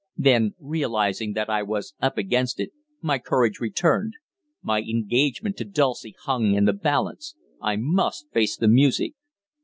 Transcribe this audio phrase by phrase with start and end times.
[0.17, 2.71] Then, realizing that I was "up against it,"
[3.03, 4.13] my courage returned.
[4.63, 7.35] My engagement to Dulcie hung in the balance.
[7.61, 9.13] I must face the music.